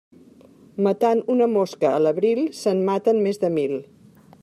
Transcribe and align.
Matant 0.87 1.21
una 1.35 1.49
mosca 1.57 1.91
a 1.91 2.01
l'abril, 2.07 2.43
se'n 2.65 2.85
maten 2.91 3.25
més 3.27 3.43
de 3.45 3.57
mil. 3.61 3.79